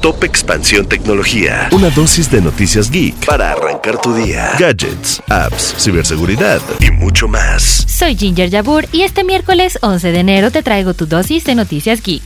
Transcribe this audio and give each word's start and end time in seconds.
Top 0.00 0.24
Expansión 0.24 0.86
Tecnología. 0.86 1.68
Una 1.72 1.90
dosis 1.90 2.30
de 2.30 2.40
noticias 2.40 2.90
geek 2.90 3.26
para 3.26 3.52
arrancar 3.52 4.00
tu 4.00 4.14
día. 4.14 4.52
Gadgets, 4.58 5.22
apps, 5.28 5.74
ciberseguridad 5.78 6.62
y 6.80 6.90
mucho 6.90 7.28
más. 7.28 7.84
Soy 7.86 8.16
Ginger 8.16 8.48
Yabur 8.48 8.86
y 8.92 9.02
este 9.02 9.24
miércoles 9.24 9.78
11 9.82 10.12
de 10.12 10.20
enero 10.20 10.50
te 10.50 10.62
traigo 10.62 10.94
tu 10.94 11.06
dosis 11.06 11.44
de 11.44 11.54
noticias 11.54 12.02
geek. 12.02 12.22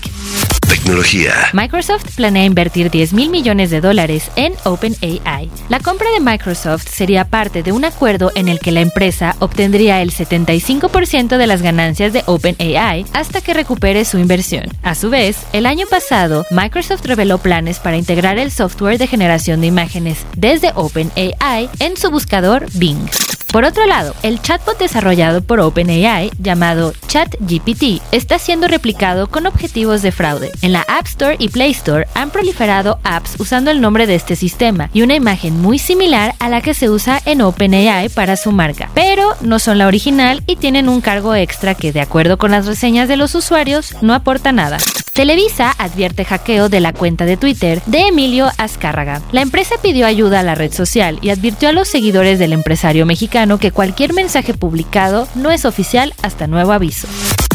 Microsoft 1.52 2.16
planea 2.16 2.44
invertir 2.44 2.90
10 2.90 3.12
mil 3.12 3.30
millones 3.30 3.70
de 3.70 3.80
dólares 3.80 4.30
en 4.36 4.54
OpenAI. 4.64 5.50
La 5.68 5.80
compra 5.80 6.10
de 6.12 6.20
Microsoft 6.20 6.86
sería 6.88 7.24
parte 7.24 7.62
de 7.62 7.72
un 7.72 7.84
acuerdo 7.84 8.32
en 8.34 8.48
el 8.48 8.58
que 8.58 8.72
la 8.72 8.80
empresa 8.80 9.36
obtendría 9.38 10.02
el 10.02 10.10
75% 10.10 11.36
de 11.36 11.46
las 11.46 11.62
ganancias 11.62 12.12
de 12.12 12.22
OpenAI 12.26 13.06
hasta 13.12 13.40
que 13.40 13.54
recupere 13.54 14.04
su 14.04 14.18
inversión. 14.18 14.64
A 14.82 14.94
su 14.94 15.10
vez, 15.10 15.38
el 15.52 15.66
año 15.66 15.86
pasado, 15.86 16.44
Microsoft 16.50 17.04
reveló 17.06 17.38
planes 17.38 17.78
para 17.78 17.96
integrar 17.96 18.38
el 18.38 18.50
software 18.50 18.98
de 18.98 19.06
generación 19.06 19.60
de 19.60 19.68
imágenes 19.68 20.18
desde 20.36 20.72
OpenAI 20.74 21.68
en 21.78 21.96
su 21.96 22.10
buscador 22.10 22.66
Bing. 22.74 23.08
Por 23.54 23.64
otro 23.64 23.86
lado, 23.86 24.16
el 24.24 24.42
chatbot 24.42 24.80
desarrollado 24.80 25.40
por 25.40 25.60
OpenAI, 25.60 26.32
llamado 26.40 26.92
ChatGPT, 27.06 28.02
está 28.10 28.40
siendo 28.40 28.66
replicado 28.66 29.28
con 29.28 29.46
objetivos 29.46 30.02
de 30.02 30.10
fraude. 30.10 30.50
En 30.60 30.72
la 30.72 30.80
App 30.88 31.06
Store 31.06 31.36
y 31.38 31.50
Play 31.50 31.70
Store 31.70 32.08
han 32.14 32.30
proliferado 32.30 32.98
apps 33.04 33.36
usando 33.38 33.70
el 33.70 33.80
nombre 33.80 34.08
de 34.08 34.16
este 34.16 34.34
sistema 34.34 34.90
y 34.92 35.02
una 35.02 35.14
imagen 35.14 35.62
muy 35.62 35.78
similar 35.78 36.34
a 36.40 36.48
la 36.48 36.62
que 36.62 36.74
se 36.74 36.90
usa 36.90 37.22
en 37.26 37.42
OpenAI 37.42 38.08
para 38.08 38.36
su 38.36 38.50
marca, 38.50 38.90
pero 38.92 39.36
no 39.40 39.60
son 39.60 39.78
la 39.78 39.86
original 39.86 40.42
y 40.48 40.56
tienen 40.56 40.88
un 40.88 41.00
cargo 41.00 41.36
extra 41.36 41.76
que, 41.76 41.92
de 41.92 42.00
acuerdo 42.00 42.38
con 42.38 42.50
las 42.50 42.66
reseñas 42.66 43.06
de 43.06 43.16
los 43.16 43.36
usuarios, 43.36 43.94
no 44.02 44.14
aporta 44.14 44.50
nada. 44.50 44.78
Televisa 45.14 45.70
advierte 45.78 46.24
hackeo 46.24 46.68
de 46.68 46.80
la 46.80 46.92
cuenta 46.92 47.24
de 47.24 47.36
Twitter 47.36 47.80
de 47.86 48.08
Emilio 48.08 48.50
Azcárraga. 48.58 49.22
La 49.30 49.42
empresa 49.42 49.76
pidió 49.80 50.06
ayuda 50.06 50.40
a 50.40 50.42
la 50.42 50.56
red 50.56 50.72
social 50.72 51.20
y 51.22 51.30
advirtió 51.30 51.68
a 51.68 51.72
los 51.72 51.86
seguidores 51.86 52.40
del 52.40 52.52
empresario 52.52 53.06
mexicano 53.06 53.58
que 53.58 53.70
cualquier 53.70 54.12
mensaje 54.12 54.54
publicado 54.54 55.28
no 55.36 55.52
es 55.52 55.66
oficial 55.66 56.14
hasta 56.22 56.48
nuevo 56.48 56.72
aviso. 56.72 57.06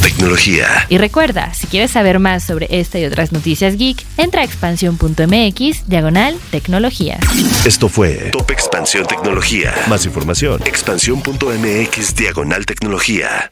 Tecnología. 0.01 0.67
Y 0.88 0.99
recuerda, 0.99 1.53
si 1.53 1.67
quieres 1.67 1.91
saber 1.91 2.19
más 2.19 2.45
sobre 2.45 2.79
esta 2.79 2.97
y 2.97 3.03
otras 3.03 3.33
noticias 3.33 3.75
geek, 3.75 4.05
entra 4.16 4.39
a 4.39 4.45
expansión.mx, 4.45 5.89
diagonal, 5.89 6.38
tecnología. 6.51 7.19
Esto 7.66 7.89
fue 7.89 8.29
Top 8.31 8.49
Expansión 8.51 9.05
Tecnología. 9.05 9.73
Más 9.89 10.05
información. 10.05 10.61
Expansión.mx, 10.66 12.16
diagonal, 12.16 12.66
tecnología. 12.66 13.51